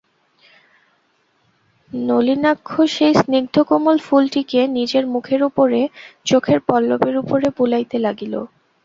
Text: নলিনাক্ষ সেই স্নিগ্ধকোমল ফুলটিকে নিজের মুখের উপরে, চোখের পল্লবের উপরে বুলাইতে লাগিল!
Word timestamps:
নলিনাক্ষ 1.91 2.69
সেই 2.95 3.13
স্নিগ্ধকোমল 3.15 3.97
ফুলটিকে 3.99 4.61
নিজের 4.77 5.03
মুখের 5.13 5.41
উপরে, 5.49 5.79
চোখের 6.25 6.59
পল্লবের 6.67 7.15
উপরে 7.17 7.47
বুলাইতে 7.57 7.97
লাগিল! 7.99 8.33